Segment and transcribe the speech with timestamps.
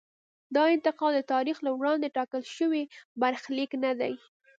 [0.55, 2.83] دا انتقال د تاریخ له وړاندې ټاکل شوی
[3.21, 4.13] برخلیک نه دی.